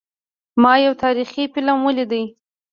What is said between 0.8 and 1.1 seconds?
یو